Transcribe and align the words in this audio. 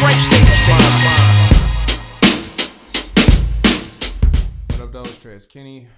Detroit 0.00 0.16
State 0.16 0.40
of 0.40 0.48
What 4.70 4.80
up, 4.80 4.92
those 4.92 5.18
Trez 5.18 5.46
Kenny, 5.46 5.88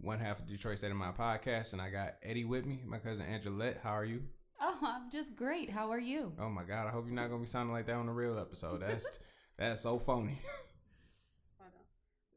one 0.00 0.18
half 0.18 0.40
of 0.40 0.48
Detroit 0.48 0.78
State 0.78 0.90
of 0.90 0.96
Mind 0.96 1.16
podcast, 1.16 1.72
and 1.72 1.80
I 1.80 1.88
got 1.88 2.14
Eddie 2.24 2.44
with 2.44 2.66
me, 2.66 2.82
my 2.84 2.98
cousin 2.98 3.24
Angelette. 3.24 3.78
How 3.80 3.92
are 3.92 4.04
you? 4.04 4.24
Oh, 4.60 4.76
I'm 4.82 5.12
just 5.12 5.36
great. 5.36 5.70
How 5.70 5.92
are 5.92 6.00
you? 6.00 6.32
Oh 6.40 6.48
my 6.48 6.64
God, 6.64 6.88
I 6.88 6.90
hope 6.90 7.06
you're 7.06 7.14
not 7.14 7.28
gonna 7.28 7.40
be 7.40 7.46
sounding 7.46 7.72
like 7.72 7.86
that 7.86 7.94
on 7.94 8.06
the 8.06 8.12
real 8.12 8.36
episode. 8.36 8.80
That's 8.80 9.20
that's 9.56 9.82
so 9.82 10.00
phony. 10.00 10.40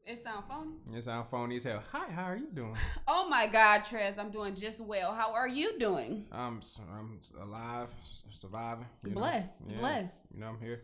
It 0.06 0.22
sound 0.22 0.44
phony. 0.48 0.76
It 0.96 1.02
sounds 1.02 1.26
phony 1.28 1.56
as 1.56 1.64
hell. 1.64 1.82
Hi, 1.90 2.08
how 2.12 2.26
are 2.26 2.36
you 2.36 2.50
doing? 2.54 2.76
Oh 3.08 3.28
my 3.28 3.48
God, 3.48 3.80
Trez, 3.80 4.16
I'm 4.16 4.30
doing 4.30 4.54
just 4.54 4.80
well. 4.80 5.12
How 5.12 5.32
are 5.32 5.48
you 5.48 5.76
doing? 5.76 6.26
I'm 6.30 6.60
I'm 6.88 7.18
alive, 7.42 7.88
surviving. 8.30 8.86
you 9.02 9.10
know? 9.10 9.16
Blessed, 9.16 9.64
Yeah, 9.66 9.78
blessed. 9.80 10.22
You 10.32 10.38
know 10.38 10.46
I'm 10.46 10.60
here. 10.60 10.82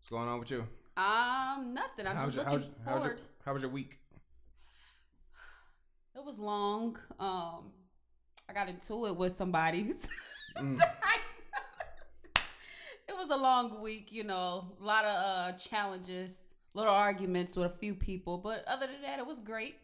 What's 0.00 0.08
going 0.08 0.28
on 0.28 0.40
with 0.40 0.50
you? 0.50 0.66
Um, 0.96 1.74
nothing. 1.74 2.06
I'm 2.06 2.16
just 2.16 2.34
your, 2.34 2.44
looking 2.44 2.58
how's, 2.58 2.70
how's 2.84 2.94
forward. 3.02 3.18
your 3.18 3.26
how 3.44 3.52
was 3.52 3.62
your 3.62 3.70
week? 3.70 3.98
It 6.16 6.24
was 6.24 6.38
long. 6.38 6.96
Um, 7.18 7.72
I 8.48 8.54
got 8.54 8.70
into 8.70 9.06
it 9.06 9.16
with 9.16 9.34
somebody. 9.34 9.92
Mm. 10.56 10.80
it 13.08 13.14
was 13.14 13.30
a 13.30 13.36
long 13.36 13.82
week, 13.82 14.10
you 14.10 14.24
know, 14.24 14.72
a 14.80 14.84
lot 14.84 15.04
of 15.04 15.14
uh 15.14 15.52
challenges, 15.52 16.40
little 16.74 16.92
arguments 16.92 17.54
with 17.54 17.66
a 17.66 17.76
few 17.76 17.94
people, 17.94 18.38
but 18.38 18.64
other 18.66 18.86
than 18.86 19.02
that, 19.02 19.18
it 19.18 19.26
was 19.26 19.38
great. 19.38 19.76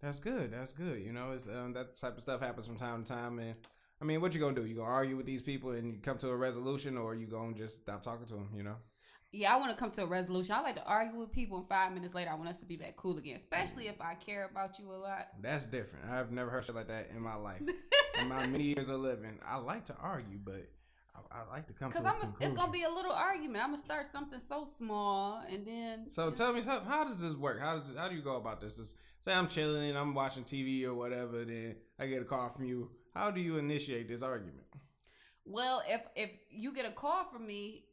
That's 0.00 0.18
good. 0.18 0.50
That's 0.50 0.72
good. 0.72 1.00
You 1.00 1.12
know, 1.12 1.32
it's 1.32 1.46
um, 1.46 1.74
that 1.74 1.94
type 1.94 2.16
of 2.16 2.22
stuff 2.22 2.40
happens 2.40 2.66
from 2.66 2.76
time 2.76 3.04
to 3.04 3.12
time, 3.12 3.38
and 3.38 3.54
I 4.00 4.04
mean, 4.06 4.20
what 4.22 4.34
you 4.34 4.40
gonna 4.40 4.56
do? 4.56 4.66
You 4.66 4.76
gonna 4.76 4.88
argue 4.88 5.16
with 5.16 5.26
these 5.26 5.42
people 5.42 5.70
and 5.70 5.92
you 5.92 6.00
come 6.00 6.16
to 6.18 6.30
a 6.30 6.36
resolution, 6.36 6.96
or 6.96 7.14
you 7.14 7.26
gonna 7.26 7.54
just 7.54 7.82
stop 7.82 8.02
talking 8.02 8.26
to 8.26 8.34
them? 8.34 8.48
You 8.56 8.62
know. 8.62 8.76
Yeah, 9.30 9.52
I 9.52 9.58
want 9.58 9.70
to 9.70 9.76
come 9.76 9.90
to 9.92 10.04
a 10.04 10.06
resolution. 10.06 10.54
I 10.54 10.62
like 10.62 10.76
to 10.76 10.84
argue 10.84 11.18
with 11.20 11.32
people, 11.32 11.58
and 11.58 11.68
five 11.68 11.92
minutes 11.92 12.14
later, 12.14 12.30
I 12.30 12.34
want 12.34 12.48
us 12.48 12.58
to 12.60 12.64
be 12.64 12.76
back 12.76 12.96
cool 12.96 13.18
again, 13.18 13.36
especially 13.36 13.86
if 13.86 14.00
I 14.00 14.14
care 14.14 14.48
about 14.50 14.78
you 14.78 14.90
a 14.90 14.96
lot. 14.96 15.28
That's 15.42 15.66
different. 15.66 16.06
I've 16.10 16.32
never 16.32 16.48
heard 16.50 16.64
shit 16.64 16.74
like 16.74 16.88
that 16.88 17.10
in 17.14 17.20
my 17.20 17.34
life. 17.34 17.60
in 18.18 18.28
my 18.28 18.46
many 18.46 18.64
years 18.76 18.88
of 18.88 19.00
living, 19.00 19.38
I 19.46 19.56
like 19.58 19.84
to 19.86 19.96
argue, 20.00 20.38
but 20.42 20.70
I, 21.14 21.40
I 21.40 21.54
like 21.54 21.66
to 21.66 21.74
come 21.74 21.92
Cause 21.92 22.06
I'm. 22.06 22.16
a, 22.16 22.34
it's 22.40 22.54
gonna 22.54 22.72
be 22.72 22.84
a 22.84 22.90
little 22.90 23.12
argument. 23.12 23.62
I'm 23.62 23.70
gonna 23.70 23.82
start 23.82 24.10
something 24.10 24.40
so 24.40 24.64
small, 24.64 25.42
and 25.50 25.66
then 25.66 26.08
So 26.08 26.30
tell 26.30 26.54
me, 26.54 26.62
how, 26.62 26.80
how 26.80 27.04
does 27.04 27.20
this 27.20 27.34
work? 27.34 27.60
How 27.60 27.74
does 27.76 27.92
how 27.98 28.08
do 28.08 28.14
you 28.14 28.22
go 28.22 28.36
about 28.36 28.62
this? 28.62 28.78
Is, 28.78 28.96
say 29.20 29.34
I'm 29.34 29.48
chilling, 29.48 29.94
I'm 29.94 30.14
watching 30.14 30.44
TV 30.44 30.84
or 30.84 30.94
whatever, 30.94 31.44
then 31.44 31.76
I 31.98 32.06
get 32.06 32.22
a 32.22 32.24
call 32.24 32.48
from 32.48 32.64
you. 32.64 32.90
How 33.14 33.30
do 33.30 33.42
you 33.42 33.58
initiate 33.58 34.08
this 34.08 34.22
argument? 34.22 34.64
Well, 35.44 35.82
if 35.86 36.00
if 36.16 36.30
you 36.50 36.72
get 36.72 36.86
a 36.86 36.90
call 36.92 37.24
from 37.24 37.46
me 37.46 37.84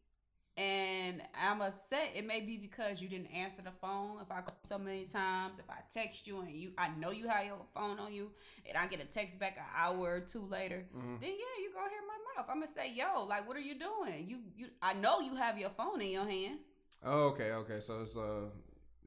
and 0.57 1.21
I'm 1.41 1.61
upset, 1.61 2.11
it 2.15 2.25
may 2.25 2.39
be 2.41 2.57
because 2.57 3.01
you 3.01 3.09
didn't 3.09 3.27
answer 3.33 3.61
the 3.61 3.71
phone. 3.81 4.19
If 4.21 4.31
I 4.31 4.41
call 4.41 4.55
so 4.63 4.77
many 4.77 5.05
times, 5.05 5.59
if 5.59 5.69
I 5.69 5.79
text 5.91 6.27
you 6.27 6.39
and 6.41 6.51
you, 6.51 6.71
I 6.77 6.89
know 6.97 7.11
you 7.11 7.27
have 7.27 7.45
your 7.45 7.57
phone 7.73 7.99
on 7.99 8.13
you, 8.13 8.31
and 8.67 8.77
I 8.77 8.87
get 8.87 9.01
a 9.01 9.05
text 9.05 9.37
back 9.39 9.57
an 9.57 9.63
hour 9.75 9.97
or 10.15 10.19
two 10.21 10.41
later, 10.45 10.85
Mhm. 10.95 11.19
then 11.19 11.29
yeah, 11.31 11.61
you 11.63 11.71
go 11.73 11.79
hear 11.89 12.01
my 12.07 12.17
mouth. 12.41 12.49
I'm 12.49 12.59
gonna 12.61 12.71
say, 12.71 12.93
yo, 12.93 13.25
like, 13.25 13.47
what 13.47 13.57
are 13.57 13.61
you 13.61 13.77
doing? 13.77 14.27
You 14.29 14.43
you, 14.55 14.69
I 14.81 14.93
know 14.93 15.19
you 15.19 15.35
have 15.35 15.57
your 15.59 15.71
phone 15.71 16.01
in 16.01 16.09
your 16.11 16.25
hand. 16.27 16.59
Oh, 17.03 17.27
okay, 17.29 17.51
okay. 17.51 17.79
So 17.81 18.01
it's 18.01 18.15
uh 18.17 18.49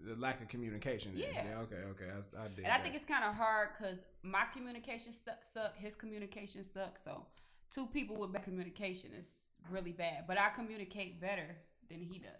the 0.00 0.14
lack 0.16 0.40
of 0.40 0.48
communication. 0.48 1.12
then. 1.16 1.34
Yeah. 1.34 1.58
okay, 1.60 1.82
okay. 1.90 2.04
I, 2.10 2.44
I 2.44 2.48
did. 2.48 2.64
And 2.64 2.72
I 2.72 2.78
think 2.78 2.94
it's 2.94 3.04
kind 3.04 3.24
of 3.24 3.34
hard 3.34 3.70
because 3.76 3.98
my 4.22 4.44
communication 4.52 5.12
suck, 5.12 5.42
suck, 5.52 5.76
his 5.76 5.96
communication 5.96 6.62
sucks. 6.62 7.02
So 7.02 7.26
two 7.70 7.86
people 7.86 8.16
with 8.16 8.32
bad 8.32 8.44
communication 8.44 9.10
is 9.18 9.34
really 9.70 9.92
bad. 9.92 10.24
But 10.26 10.38
I 10.38 10.50
communicate 10.50 11.20
better 11.20 11.56
than 11.90 12.00
he 12.02 12.18
does. 12.18 12.32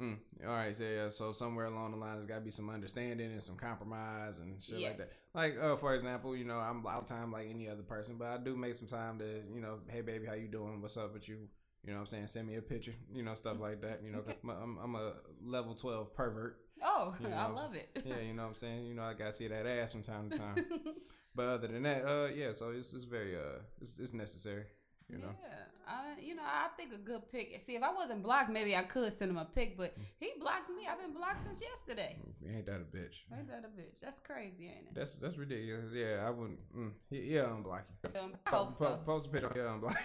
Mm, 0.00 0.18
all 0.46 0.52
right, 0.52 0.76
so 0.76 0.84
yeah, 0.84 1.08
so 1.08 1.32
somewhere 1.32 1.64
along 1.66 1.92
the 1.92 1.96
line, 1.96 2.14
there's 2.16 2.26
got 2.26 2.34
to 2.34 2.40
be 2.42 2.50
some 2.50 2.68
understanding 2.68 3.32
and 3.32 3.42
some 3.42 3.56
compromise 3.56 4.40
and 4.40 4.60
shit 4.60 4.78
like 4.78 4.98
that. 4.98 5.08
Like, 5.32 5.56
uh, 5.58 5.76
for 5.76 5.94
example, 5.94 6.36
you 6.36 6.44
know, 6.44 6.58
I'm 6.58 6.86
out 6.86 7.02
of 7.02 7.04
time 7.06 7.32
like 7.32 7.48
any 7.48 7.66
other 7.66 7.82
person, 7.82 8.16
but 8.18 8.28
I 8.28 8.36
do 8.36 8.56
make 8.56 8.74
some 8.74 8.88
time 8.88 9.18
to, 9.20 9.24
you 9.54 9.62
know, 9.62 9.78
hey 9.88 10.02
baby, 10.02 10.26
how 10.26 10.34
you 10.34 10.48
doing? 10.48 10.82
What's 10.82 10.98
up 10.98 11.14
with 11.14 11.26
you? 11.30 11.48
You 11.82 11.92
know, 11.92 11.98
what 11.98 12.00
I'm 12.00 12.06
saying, 12.08 12.26
send 12.26 12.46
me 12.46 12.56
a 12.56 12.62
picture, 12.62 12.92
you 13.14 13.22
know, 13.22 13.34
stuff 13.34 13.58
like 13.58 13.80
that. 13.82 14.02
You 14.04 14.10
know, 14.12 14.18
Okay. 14.18 14.34
I'm, 14.44 14.76
I'm 14.82 14.94
a 14.96 15.14
level 15.42 15.74
twelve 15.74 16.12
pervert. 16.14 16.58
Oh, 16.84 17.14
You 17.18 17.28
know 17.30 17.36
I 17.36 17.46
love 17.46 17.74
it. 17.74 17.88
Yeah, 18.04 18.18
you 18.20 18.34
know 18.34 18.42
what 18.42 18.48
I'm 18.50 18.54
saying. 18.56 18.84
You 18.84 18.94
know, 18.94 19.04
I 19.04 19.14
gotta 19.14 19.32
see 19.32 19.48
that 19.48 19.64
ass 19.66 19.92
from 19.92 20.02
time 20.02 20.28
to 20.28 20.36
time. 20.38 20.56
but 21.34 21.46
other 21.46 21.68
than 21.68 21.84
that, 21.84 22.04
uh, 22.04 22.28
yeah, 22.34 22.52
so 22.52 22.68
it's, 22.70 22.92
it's 22.92 23.04
very 23.04 23.34
uh, 23.34 23.60
it's, 23.80 23.98
it's 23.98 24.12
necessary. 24.12 24.64
You 25.08 25.18
know. 25.18 25.30
Yeah, 25.42 25.54
I, 25.86 26.20
you 26.20 26.34
know, 26.34 26.42
I 26.44 26.68
think 26.76 26.92
a 26.92 26.98
good 26.98 27.30
pick. 27.30 27.60
See, 27.62 27.76
if 27.76 27.82
I 27.82 27.92
wasn't 27.92 28.22
blocked, 28.22 28.50
maybe 28.50 28.74
I 28.74 28.82
could 28.82 29.12
send 29.12 29.30
him 29.30 29.36
a 29.36 29.44
pick. 29.44 29.76
But 29.76 29.94
he 30.18 30.32
blocked 30.40 30.68
me. 30.70 30.82
I've 30.90 31.00
been 31.00 31.12
blocked 31.12 31.42
since 31.42 31.60
yesterday. 31.60 32.16
Ain't 32.44 32.66
that 32.66 32.80
a 32.80 32.96
bitch? 32.96 33.18
Ain't 33.32 33.48
that 33.48 33.64
a 33.64 33.80
bitch? 33.80 34.00
That's 34.00 34.18
crazy, 34.18 34.64
ain't 34.64 34.88
it? 34.88 34.94
That's 34.94 35.14
that's 35.14 35.38
ridiculous. 35.38 35.92
Yeah, 35.92 36.24
I 36.26 36.30
wouldn't. 36.30 36.58
Mm, 36.76 36.90
yeah, 37.10 37.42
unblock 37.42 37.82
you. 38.14 38.20
Um, 38.20 38.34
I 38.46 38.50
hope 38.50 38.76
Po- 38.76 38.84
so. 38.84 39.00
Post 39.04 39.26
a 39.26 39.30
picture. 39.30 39.52
Yeah, 39.54 39.62
unblock. 39.62 39.96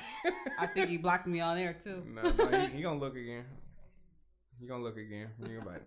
I 0.59 0.68
think 0.68 0.90
he 0.90 0.97
blocked 0.97 1.25
me 1.25 1.40
on 1.40 1.58
there 1.58 1.74
too. 1.74 2.03
no, 2.08 2.22
no, 2.22 2.59
he, 2.59 2.78
he 2.78 2.81
gonna 2.84 3.00
look 3.00 3.16
again. 3.16 3.46
He 4.59 4.68
gonna 4.68 4.84
look 4.84 4.97
again. 4.97 5.30
He 5.40 5.56
gonna 5.56 5.68
like, 5.68 5.81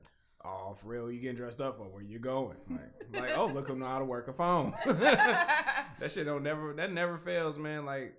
oh, 0.44 0.76
for 0.80 0.88
real? 0.88 1.08
You 1.10 1.20
getting 1.20 1.36
dressed 1.36 1.60
up 1.60 1.76
for? 1.76 1.84
Where 1.84 2.02
you 2.02 2.18
going? 2.18 2.56
Like, 2.68 3.22
like 3.22 3.38
oh, 3.38 3.46
look, 3.46 3.68
him 3.68 3.78
know 3.78 3.86
how 3.86 4.00
to 4.00 4.04
work 4.04 4.26
a 4.26 4.32
phone. 4.32 4.74
that 4.86 6.10
shit 6.10 6.26
don't 6.26 6.42
never. 6.42 6.72
That 6.72 6.92
never 6.92 7.16
fails, 7.16 7.58
man. 7.58 7.86
Like. 7.86 8.14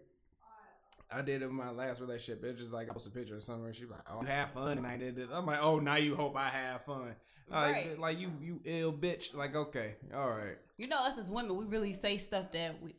I 1.11 1.21
did 1.21 1.41
it 1.41 1.45
in 1.45 1.53
my 1.55 1.71
last 1.71 2.01
relationship. 2.01 2.43
It's 2.43 2.59
just 2.59 2.73
like 2.73 2.89
I 2.89 2.93
post 2.93 3.07
a 3.07 3.11
picture 3.11 3.35
of 3.35 3.43
somewhere. 3.43 3.73
She's 3.73 3.89
like, 3.89 4.01
"Oh, 4.11 4.21
you 4.21 4.27
have 4.27 4.51
fun," 4.51 4.77
and 4.77 4.87
I 4.87 4.97
did 4.97 5.17
it. 5.19 5.29
I'm 5.31 5.45
like, 5.45 5.59
"Oh, 5.61 5.79
now 5.79 5.95
you 5.95 6.15
hope 6.15 6.35
I 6.37 6.49
have 6.49 6.83
fun." 6.83 7.15
Like, 7.47 7.73
Right. 7.75 7.99
like 7.99 8.19
you, 8.19 8.31
you 8.41 8.59
ill 8.65 8.91
bitch. 8.91 9.35
Like, 9.35 9.55
okay, 9.55 9.95
all 10.15 10.29
right. 10.31 10.57
you 10.77 10.87
know, 10.87 10.97
us 11.05 11.17
as 11.19 11.29
women, 11.29 11.55
we 11.55 11.65
really 11.65 11.93
say 11.93 12.17
stuff 12.17 12.51
that 12.53 12.81
we, 12.81 12.95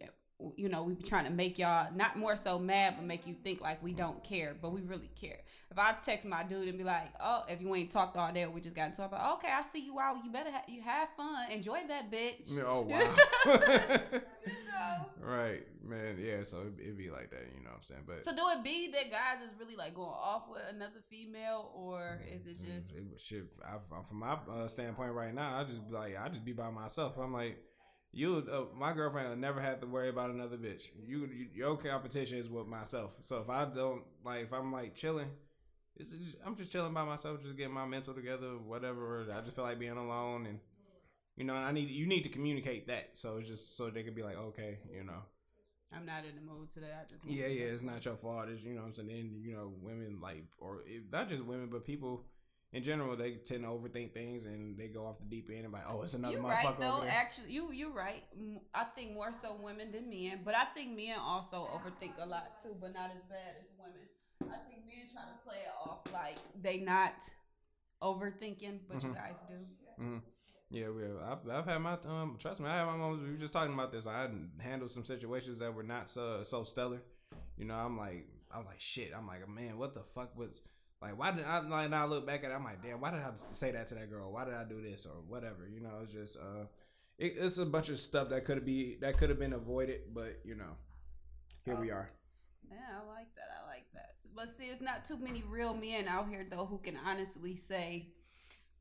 you 0.56 0.68
know, 0.68 0.82
we 0.82 0.94
be 0.94 1.02
trying 1.02 1.24
to 1.24 1.30
make 1.30 1.58
y'all 1.58 1.88
not 1.94 2.18
more 2.18 2.36
so 2.36 2.58
mad, 2.58 2.94
but 2.96 3.06
make 3.06 3.26
you 3.26 3.34
think 3.42 3.60
like 3.60 3.82
we 3.82 3.92
don't 3.92 4.22
care, 4.22 4.54
but 4.60 4.70
we 4.70 4.82
really 4.82 5.10
care. 5.18 5.38
If 5.70 5.78
I 5.78 5.92
text 6.04 6.26
my 6.26 6.42
dude 6.42 6.68
and 6.68 6.76
be 6.78 6.84
like, 6.84 7.08
"Oh, 7.20 7.44
if 7.48 7.60
you 7.60 7.74
ain't 7.74 7.90
talked 7.90 8.16
all 8.16 8.32
day, 8.32 8.46
we 8.46 8.60
just 8.60 8.76
got 8.76 8.88
into 8.88 9.02
it," 9.04 9.10
but 9.10 9.20
okay, 9.34 9.48
I 9.50 9.62
see 9.62 9.84
you 9.84 9.98
out. 9.98 10.16
You 10.24 10.30
better 10.30 10.50
ha- 10.50 10.64
you 10.68 10.82
have 10.82 11.08
fun, 11.16 11.50
enjoy 11.50 11.80
that 11.88 12.10
bitch. 12.10 12.50
Oh 12.64 12.82
wow. 12.88 13.16
You 14.46 14.52
know? 14.52 15.06
right, 15.20 15.62
man. 15.82 16.16
Yeah, 16.20 16.42
so 16.42 16.58
it, 16.62 16.80
it'd 16.82 16.98
be 16.98 17.10
like 17.10 17.30
that, 17.30 17.42
you 17.54 17.62
know 17.64 17.70
what 17.70 17.78
I'm 17.78 17.82
saying? 17.82 18.02
But 18.06 18.22
So 18.22 18.34
do 18.34 18.42
it 18.52 18.62
be 18.62 18.90
that 18.92 19.10
guys 19.10 19.38
is 19.42 19.58
really 19.58 19.76
like 19.76 19.94
going 19.94 20.08
off 20.10 20.48
with 20.50 20.62
another 20.70 21.00
female, 21.10 21.70
or 21.74 22.20
is 22.30 22.46
it 22.46 22.58
just? 22.58 22.94
Mm, 22.94 23.12
it- 23.14 23.20
shit. 23.20 23.44
I, 23.64 23.76
from 24.08 24.18
my 24.18 24.36
uh, 24.50 24.68
standpoint 24.68 25.12
right 25.12 25.34
now, 25.34 25.58
I 25.58 25.64
just 25.64 25.86
be 25.88 25.94
like, 25.94 26.16
I 26.20 26.28
just 26.28 26.44
be 26.44 26.52
by 26.52 26.70
myself. 26.70 27.16
I'm 27.18 27.32
like, 27.32 27.58
you, 28.12 28.46
uh, 28.50 28.76
my 28.76 28.92
girlfriend 28.92 29.28
will 29.28 29.36
never 29.36 29.60
have 29.60 29.80
to 29.80 29.86
worry 29.86 30.08
about 30.08 30.30
another 30.30 30.56
bitch. 30.56 30.84
You, 31.06 31.28
you, 31.32 31.46
your 31.54 31.76
competition 31.76 32.38
is 32.38 32.48
with 32.48 32.66
myself. 32.66 33.12
So 33.20 33.38
if 33.38 33.50
I 33.50 33.66
don't 33.66 34.02
like, 34.24 34.44
if 34.44 34.52
I'm 34.52 34.72
like 34.72 34.94
chilling. 34.94 35.28
It's 35.98 36.10
just, 36.10 36.36
I'm 36.44 36.54
just 36.56 36.70
chilling 36.70 36.92
by 36.92 37.04
myself, 37.04 37.42
just 37.42 37.56
getting 37.56 37.72
my 37.72 37.86
mental 37.86 38.12
together, 38.12 38.58
whatever. 38.58 39.26
I 39.34 39.40
just 39.40 39.56
feel 39.56 39.64
like 39.64 39.78
being 39.78 39.96
alone, 39.96 40.44
and 40.44 40.60
you 41.36 41.44
know, 41.44 41.54
I 41.54 41.72
need 41.72 41.88
you 41.88 42.06
need 42.06 42.22
to 42.24 42.28
communicate 42.28 42.88
that, 42.88 43.16
so 43.16 43.38
it's 43.38 43.48
just 43.48 43.78
so 43.78 43.88
they 43.88 44.02
can 44.02 44.12
be 44.12 44.22
like, 44.22 44.36
okay, 44.36 44.78
you 44.92 45.04
know, 45.04 45.22
I'm 45.94 46.04
not 46.04 46.24
in 46.24 46.34
the 46.34 46.42
mood 46.42 46.68
today. 46.68 46.90
I 46.92 47.02
just 47.02 47.24
Yeah, 47.24 47.46
yeah, 47.46 47.66
it's 47.66 47.82
not 47.82 48.04
your 48.04 48.16
fault. 48.16 48.48
It's 48.48 48.62
you 48.62 48.74
know 48.74 48.82
I'm 48.82 48.92
saying. 48.92 49.08
Then 49.08 49.40
you 49.42 49.54
know, 49.54 49.72
women 49.80 50.18
like, 50.20 50.44
or 50.58 50.82
it, 50.86 51.04
not 51.10 51.28
just 51.28 51.44
women, 51.44 51.68
but 51.70 51.84
people 51.84 52.24
in 52.76 52.82
general, 52.82 53.16
they 53.16 53.32
tend 53.32 53.64
to 53.64 53.70
overthink 53.70 54.12
things 54.12 54.44
and 54.44 54.76
they 54.78 54.88
go 54.88 55.06
off 55.06 55.18
the 55.18 55.24
deep 55.24 55.48
end 55.50 55.64
and 55.64 55.72
like, 55.72 55.84
oh, 55.88 56.02
it's 56.02 56.14
another 56.14 56.34
You 56.36 56.42
motherfucker 56.42 56.64
right 56.64 56.80
though. 56.80 57.04
Actually, 57.08 57.52
you 57.52 57.72
you're 57.72 57.90
right. 57.92 58.22
I 58.74 58.84
think 58.84 59.12
more 59.14 59.32
so 59.32 59.56
women 59.60 59.92
than 59.92 60.10
men, 60.10 60.40
but 60.44 60.54
I 60.54 60.64
think 60.74 60.96
men 60.96 61.16
also 61.18 61.68
overthink 61.72 62.12
a 62.22 62.26
lot 62.26 62.62
too, 62.62 62.74
but 62.80 62.92
not 62.94 63.10
as 63.16 63.22
bad 63.28 63.56
as 63.60 63.66
women. 63.78 64.52
I 64.54 64.58
think 64.68 64.84
men 64.86 65.06
try 65.12 65.22
to 65.22 65.38
play 65.48 65.56
it 65.64 65.72
off 65.88 66.00
like 66.12 66.36
they 66.62 66.78
not 66.80 67.14
overthinking, 68.02 68.80
but 68.88 69.02
you 69.02 69.08
Mhm. 69.10 69.14
guys 69.14 69.36
do. 69.48 69.66
Mhm. 70.02 70.22
Yeah, 70.68 70.90
we. 70.90 71.04
I've, 71.04 71.48
I've 71.48 71.64
had 71.64 71.78
my 71.78 71.96
um. 72.04 72.36
Trust 72.38 72.60
me, 72.60 72.66
I 72.68 72.78
had 72.78 72.86
my 72.86 72.96
moments. 72.96 73.24
We 73.24 73.30
were 73.32 73.38
just 73.38 73.52
talking 73.52 73.72
about 73.72 73.92
this. 73.92 74.06
I 74.06 74.28
handled 74.58 74.90
some 74.90 75.04
situations 75.04 75.60
that 75.60 75.72
were 75.72 75.84
not 75.84 76.10
so 76.10 76.42
so 76.42 76.64
stellar. 76.64 77.02
You 77.56 77.64
know, 77.64 77.74
I'm 77.76 77.96
like, 77.96 78.26
I'm 78.50 78.64
like, 78.64 78.80
shit. 78.80 79.12
I'm 79.16 79.26
like, 79.26 79.48
man, 79.48 79.78
what 79.78 79.94
the 79.94 80.02
fuck 80.02 80.36
was 80.36 80.60
like? 81.00 81.18
Why 81.18 81.30
did 81.32 81.44
I 81.44 81.60
like 81.60 81.90
now 81.90 82.04
I 82.04 82.06
look 82.08 82.26
back 82.26 82.44
at 82.44 82.50
it? 82.50 82.54
I'm 82.54 82.64
like, 82.64 82.82
damn, 82.82 83.00
why 83.00 83.10
did 83.10 83.20
I 83.20 83.30
say 83.36 83.70
that 83.72 83.86
to 83.88 83.94
that 83.96 84.10
girl? 84.10 84.32
Why 84.32 84.44
did 84.44 84.54
I 84.54 84.64
do 84.64 84.80
this 84.80 85.06
or 85.06 85.22
whatever? 85.28 85.68
You 85.72 85.80
know, 85.80 85.90
it's 86.02 86.12
just 86.12 86.38
uh, 86.38 86.64
it, 87.18 87.34
it's 87.38 87.58
a 87.58 87.66
bunch 87.66 87.88
of 87.88 87.98
stuff 87.98 88.28
that 88.30 88.44
could 88.44 88.56
have 88.56 88.66
be 88.66 88.96
that 89.00 89.18
could 89.18 89.30
have 89.30 89.38
been 89.38 89.52
avoided, 89.52 90.14
but 90.14 90.40
you 90.44 90.54
know, 90.54 90.76
here 91.64 91.76
we 91.76 91.90
Oh. 91.90 91.94
are. 91.96 92.08
Yeah, 92.70 92.76
I 93.02 93.06
like 93.08 93.34
that. 93.36 93.48
I 93.62 93.68
like 93.68 93.86
that. 93.94 94.14
But 94.34 94.48
see, 94.56 94.64
it's 94.64 94.80
not 94.80 95.04
too 95.04 95.16
many 95.18 95.42
real 95.48 95.72
men 95.74 96.08
out 96.08 96.28
here 96.28 96.44
though 96.50 96.66
who 96.66 96.78
can 96.78 96.96
honestly 97.06 97.54
say, 97.56 98.08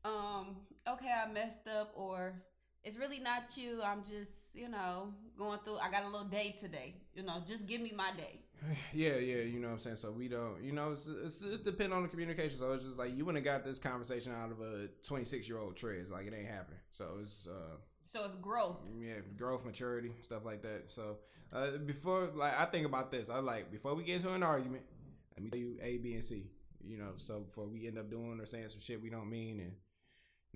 um, 0.04 0.56
okay, 0.88 1.10
I 1.24 1.30
messed 1.32 1.66
up 1.68 1.92
or 1.94 2.42
it's 2.84 2.96
really 2.96 3.18
not 3.20 3.56
you. 3.56 3.80
I'm 3.82 4.02
just, 4.04 4.54
you 4.54 4.68
know, 4.68 5.12
going 5.36 5.58
through 5.64 5.78
I 5.78 5.90
got 5.90 6.04
a 6.04 6.08
little 6.08 6.26
day 6.28 6.54
today. 6.60 6.96
You 7.14 7.22
know, 7.22 7.42
just 7.46 7.66
give 7.66 7.80
me 7.80 7.92
my 7.96 8.10
day. 8.16 8.40
Yeah, 8.92 9.16
yeah, 9.16 9.42
you 9.42 9.58
know 9.60 9.68
what 9.68 9.74
I'm 9.74 9.78
saying. 9.78 9.96
So 9.96 10.10
we 10.10 10.28
don't, 10.28 10.62
you 10.62 10.72
know, 10.72 10.92
it's 10.92 11.06
it's, 11.06 11.42
it's 11.42 11.60
depend 11.60 11.92
on 11.92 12.02
the 12.02 12.08
communication. 12.08 12.58
So 12.58 12.72
it's 12.72 12.84
just 12.84 12.98
like 12.98 13.16
you 13.16 13.24
wouldn't 13.24 13.44
have 13.44 13.54
got 13.54 13.64
this 13.64 13.78
conversation 13.78 14.32
out 14.32 14.50
of 14.50 14.60
a 14.60 14.88
26 15.06 15.48
year 15.48 15.58
old 15.58 15.76
Trez, 15.76 16.10
like 16.10 16.26
it 16.26 16.34
ain't 16.36 16.48
happening. 16.48 16.80
So 16.92 17.18
it's 17.20 17.46
uh 17.46 17.76
So 18.04 18.24
it's 18.24 18.34
growth. 18.36 18.78
yeah, 18.98 19.14
growth, 19.36 19.64
maturity, 19.64 20.12
stuff 20.20 20.44
like 20.44 20.62
that. 20.62 20.84
So 20.90 21.18
uh, 21.52 21.78
before, 21.78 22.30
like, 22.34 22.58
I 22.58 22.64
think 22.64 22.86
about 22.86 23.12
this. 23.12 23.30
I 23.30 23.38
like 23.38 23.70
before 23.70 23.94
we 23.94 24.02
get 24.02 24.16
into 24.16 24.32
an 24.32 24.42
argument, 24.42 24.82
let 25.36 25.44
me 25.44 25.50
tell 25.50 25.60
you 25.60 25.76
A, 25.82 25.98
B, 25.98 26.14
and 26.14 26.24
C. 26.24 26.50
You 26.84 26.98
know, 26.98 27.12
so 27.18 27.40
before 27.40 27.66
we 27.66 27.86
end 27.86 27.98
up 27.98 28.10
doing 28.10 28.40
or 28.40 28.46
saying 28.46 28.68
some 28.68 28.80
shit 28.80 29.02
we 29.02 29.10
don't 29.10 29.28
mean, 29.30 29.60
and 29.60 29.72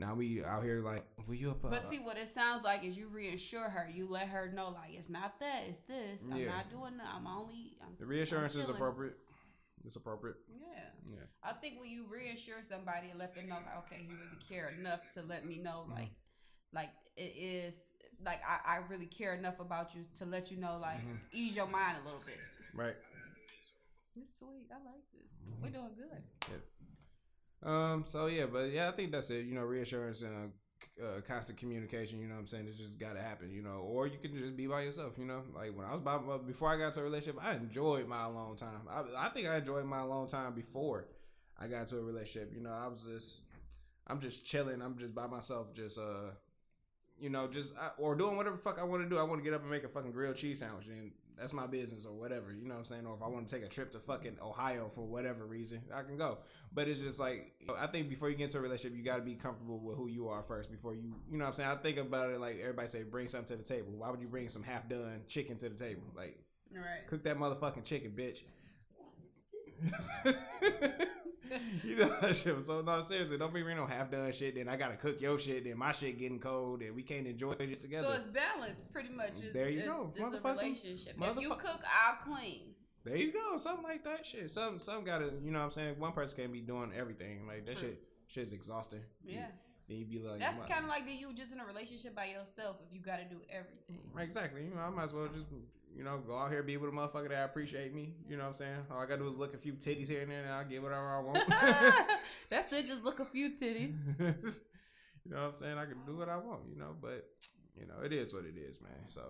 now 0.00 0.14
we 0.14 0.42
out 0.42 0.64
here 0.64 0.80
like, 0.82 1.04
will 1.26 1.34
you 1.34 1.50
up? 1.50 1.64
uh, 1.64 1.68
But 1.68 1.82
see, 1.84 1.98
what 1.98 2.16
it 2.16 2.26
sounds 2.28 2.64
like 2.64 2.82
is 2.84 2.96
you 2.96 3.08
reassure 3.08 3.68
her. 3.68 3.88
You 3.92 4.08
let 4.08 4.28
her 4.28 4.50
know, 4.50 4.70
like, 4.70 4.94
it's 4.94 5.10
not 5.10 5.38
that, 5.40 5.64
it's 5.68 5.80
this. 5.80 6.26
I'm 6.30 6.38
Yeah. 6.38 6.48
not 6.48 6.70
doing 6.70 6.96
that. 6.96 7.06
I'm 7.14 7.26
only. 7.26 7.76
I'm, 7.82 7.94
the 7.98 8.06
reassurance 8.06 8.54
I'm 8.56 8.62
is 8.62 8.68
appropriate. 8.70 9.16
It's 9.84 9.96
appropriate. 9.96 10.36
Yeah. 10.48 10.84
Yeah. 11.10 11.24
I 11.44 11.52
think 11.52 11.78
when 11.80 11.90
you 11.90 12.06
reassure 12.10 12.62
somebody 12.62 13.10
and 13.10 13.18
let 13.18 13.34
them 13.34 13.48
know, 13.48 13.56
like, 13.56 13.78
okay, 13.86 14.02
you 14.08 14.14
really 14.16 14.42
care 14.48 14.74
enough 14.78 15.00
to 15.14 15.22
let 15.22 15.44
me 15.46 15.58
know, 15.58 15.84
Mm-hmm. 15.84 15.92
like, 16.00 16.10
like 16.72 16.90
it 17.16 17.34
is, 17.36 17.78
like 18.24 18.40
I, 18.46 18.76
I 18.76 18.76
really 18.88 19.06
care 19.06 19.34
enough 19.34 19.60
about 19.60 19.94
you 19.94 20.02
to 20.18 20.24
let 20.24 20.50
you 20.50 20.56
know, 20.56 20.78
like, 20.80 20.98
Mm-hmm. 21.00 21.16
ease 21.32 21.56
your 21.56 21.66
mind 21.66 21.98
a 22.00 22.04
little 22.04 22.20
bit. 22.24 22.38
Right. 22.74 22.96
It's 24.16 24.38
sweet. 24.38 24.66
I 24.72 24.76
like 24.76 25.04
this. 25.12 25.32
Mm-hmm. 25.44 25.62
We're 25.62 25.70
doing 25.70 25.94
good. 25.96 26.22
Um. 27.62 28.04
So 28.06 28.26
yeah, 28.26 28.46
but 28.46 28.70
yeah, 28.70 28.88
I 28.88 28.92
think 28.92 29.12
that's 29.12 29.30
it. 29.30 29.44
You 29.46 29.54
know, 29.54 29.62
reassurance 29.62 30.22
and 30.22 30.52
uh, 31.00 31.04
uh, 31.04 31.20
constant 31.20 31.58
communication. 31.58 32.18
You 32.20 32.26
know, 32.26 32.34
what 32.34 32.40
I'm 32.40 32.46
saying 32.46 32.66
it 32.66 32.76
just 32.76 32.98
got 32.98 33.14
to 33.14 33.22
happen. 33.22 33.50
You 33.50 33.62
know, 33.62 33.80
or 33.84 34.06
you 34.06 34.18
can 34.18 34.34
just 34.36 34.56
be 34.56 34.66
by 34.66 34.82
yourself. 34.82 35.18
You 35.18 35.26
know, 35.26 35.42
like 35.54 35.76
when 35.76 35.86
I 35.86 35.92
was 35.92 36.00
by 36.00 36.14
uh, 36.14 36.38
before 36.38 36.70
I 36.70 36.78
got 36.78 36.94
to 36.94 37.00
a 37.00 37.02
relationship, 37.02 37.42
I 37.42 37.54
enjoyed 37.54 38.06
my 38.06 38.24
alone 38.24 38.56
time. 38.56 38.88
I, 38.88 39.02
I 39.16 39.28
think 39.28 39.46
I 39.48 39.56
enjoyed 39.56 39.84
my 39.84 40.00
alone 40.00 40.26
time 40.26 40.54
before 40.54 41.08
I 41.58 41.66
got 41.66 41.86
to 41.88 41.98
a 41.98 42.02
relationship. 42.02 42.52
You 42.54 42.62
know, 42.62 42.72
I 42.72 42.88
was 42.88 43.02
just, 43.02 43.42
I'm 44.06 44.20
just 44.20 44.44
chilling. 44.44 44.80
I'm 44.80 44.96
just 44.98 45.14
by 45.14 45.26
myself, 45.26 45.74
just 45.74 45.98
uh, 45.98 46.32
you 47.18 47.28
know, 47.28 47.46
just 47.46 47.74
or 47.98 48.14
doing 48.14 48.36
whatever 48.36 48.56
the 48.56 48.62
fuck 48.62 48.78
I 48.80 48.84
want 48.84 49.02
to 49.02 49.08
do. 49.08 49.18
I 49.18 49.22
want 49.22 49.40
to 49.40 49.44
get 49.44 49.54
up 49.54 49.60
and 49.62 49.70
make 49.70 49.84
a 49.84 49.88
fucking 49.88 50.12
grilled 50.12 50.36
cheese 50.36 50.60
sandwich, 50.60 50.86
and 50.86 51.12
that's 51.40 51.54
my 51.54 51.66
business 51.66 52.04
or 52.04 52.12
whatever. 52.12 52.52
You 52.52 52.68
know 52.68 52.74
what 52.74 52.80
I'm 52.80 52.84
saying? 52.84 53.06
Or 53.06 53.14
if 53.16 53.22
I 53.22 53.28
want 53.28 53.48
to 53.48 53.54
take 53.54 53.64
a 53.64 53.68
trip 53.68 53.90
to 53.92 53.98
fucking 53.98 54.36
Ohio 54.42 54.90
for 54.94 55.06
whatever 55.06 55.46
reason, 55.46 55.80
I 55.92 56.02
can 56.02 56.18
go. 56.18 56.38
But 56.74 56.86
it's 56.86 57.00
just 57.00 57.18
like 57.18 57.52
I 57.78 57.86
think 57.86 58.10
before 58.10 58.28
you 58.28 58.36
get 58.36 58.44
into 58.44 58.58
a 58.58 58.60
relationship, 58.60 58.96
you 58.96 59.02
got 59.02 59.16
to 59.16 59.22
be 59.22 59.34
comfortable 59.34 59.78
with 59.78 59.96
who 59.96 60.06
you 60.06 60.28
are 60.28 60.42
first 60.42 60.70
before 60.70 60.94
you, 60.94 61.14
you 61.30 61.38
know 61.38 61.44
what 61.44 61.48
I'm 61.48 61.54
saying? 61.54 61.70
I 61.70 61.76
think 61.76 61.96
about 61.96 62.30
it 62.30 62.40
like 62.40 62.58
everybody 62.60 62.88
say, 62.88 63.02
bring 63.02 63.26
something 63.28 63.56
to 63.56 63.62
the 63.62 63.66
table. 63.66 63.92
Why 63.96 64.10
would 64.10 64.20
you 64.20 64.28
bring 64.28 64.48
some 64.50 64.62
half 64.62 64.88
done 64.88 65.22
chicken 65.28 65.56
to 65.56 65.70
the 65.70 65.76
table? 65.76 66.02
Like 66.14 66.38
All 66.76 66.82
right. 66.82 67.06
cook 67.08 67.24
that 67.24 67.38
motherfucking 67.38 67.84
chicken, 67.84 68.12
bitch. 68.12 68.42
you 71.84 71.96
know 71.96 72.08
that 72.20 72.36
shit. 72.36 72.62
So 72.62 72.80
no, 72.80 73.00
seriously, 73.02 73.38
don't 73.38 73.52
be 73.52 73.62
no 73.62 73.86
half 73.86 74.10
done 74.10 74.30
shit. 74.32 74.54
Then 74.54 74.68
I 74.68 74.76
gotta 74.76 74.96
cook 74.96 75.20
your 75.20 75.38
shit. 75.38 75.64
Then 75.64 75.78
my 75.78 75.92
shit 75.92 76.18
getting 76.18 76.38
cold, 76.38 76.82
and 76.82 76.94
we 76.94 77.02
can't 77.02 77.26
enjoy 77.26 77.52
it 77.52 77.82
together. 77.82 78.06
So 78.06 78.12
it's 78.14 78.26
balanced, 78.26 78.90
pretty 78.92 79.10
much. 79.10 79.30
It's, 79.30 79.52
There 79.52 79.68
you 79.68 79.80
it's, 79.80 79.88
go. 79.88 80.12
It's 80.14 80.44
a 80.44 80.48
relationship. 80.48 81.14
If 81.20 81.40
you 81.40 81.50
cook, 81.50 81.82
I'll 82.06 82.16
clean. 82.16 82.74
There 83.04 83.16
you 83.16 83.32
go, 83.32 83.56
something 83.56 83.84
like 83.84 84.04
that. 84.04 84.26
Shit, 84.26 84.50
some 84.50 84.78
some 84.78 85.04
gotta, 85.04 85.30
you 85.42 85.50
know 85.50 85.60
what 85.60 85.66
I'm 85.66 85.70
saying. 85.70 85.98
One 85.98 86.12
person 86.12 86.36
can't 86.36 86.52
be 86.52 86.60
doing 86.60 86.92
everything. 86.96 87.46
Like 87.46 87.66
that 87.66 87.78
True. 87.78 87.88
shit, 87.88 88.02
shit's 88.26 88.52
exhausting. 88.52 89.00
Yeah. 89.24 89.46
Then 89.88 89.98
you 89.98 90.06
be 90.06 90.18
like, 90.20 90.38
That's 90.38 90.60
kind 90.60 90.84
of 90.84 90.88
like 90.88 91.06
the 91.06 91.12
you 91.12 91.34
just 91.34 91.52
in 91.52 91.60
a 91.60 91.64
relationship 91.64 92.14
by 92.14 92.26
yourself 92.26 92.76
if 92.86 92.94
you 92.94 93.00
got 93.00 93.16
to 93.16 93.24
do 93.24 93.40
everything. 93.50 93.98
Exactly. 94.18 94.64
You 94.64 94.74
know, 94.74 94.82
I 94.82 94.90
might 94.90 95.04
as 95.04 95.12
well 95.12 95.28
just, 95.34 95.46
you 95.96 96.04
know, 96.04 96.18
go 96.18 96.36
out 96.36 96.50
here 96.50 96.62
be 96.62 96.76
with 96.76 96.90
a 96.90 96.92
motherfucker 96.92 97.28
that 97.30 97.44
appreciate 97.44 97.94
me. 97.94 98.14
You 98.28 98.36
know 98.36 98.44
what 98.44 98.48
I'm 98.50 98.54
saying? 98.54 98.76
All 98.90 98.98
I 98.98 99.06
gotta 99.06 99.22
do 99.22 99.28
is 99.28 99.36
look 99.36 99.54
a 99.54 99.58
few 99.58 99.74
titties 99.74 100.08
here 100.08 100.22
and 100.22 100.30
there, 100.30 100.42
and 100.42 100.52
I'll 100.52 100.64
get 100.64 100.82
whatever 100.82 101.08
I 101.08 101.20
want. 101.20 101.42
That's 102.50 102.72
it. 102.72 102.86
Just 102.86 103.04
look 103.04 103.20
a 103.20 103.24
few 103.24 103.50
titties. 103.50 103.96
you 104.18 105.32
know 105.32 105.36
what 105.36 105.46
I'm 105.46 105.52
saying? 105.52 105.78
I 105.78 105.84
can 105.84 105.98
do 106.06 106.16
what 106.16 106.28
I 106.28 106.36
want, 106.36 106.62
you 106.68 106.78
know, 106.78 106.94
but 107.00 107.28
you 107.78 107.86
know, 107.86 108.04
it 108.04 108.12
is 108.12 108.32
what 108.32 108.44
it 108.44 108.56
is, 108.56 108.80
man. 108.80 109.08
So 109.08 109.22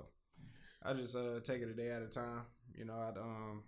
I 0.82 0.92
just 0.92 1.16
uh 1.16 1.40
take 1.42 1.62
it 1.62 1.68
a 1.68 1.74
day 1.74 1.90
at 1.90 2.02
a 2.02 2.06
time. 2.08 2.42
You 2.76 2.84
know, 2.84 2.94
I'd 2.94 3.18
um 3.18 3.62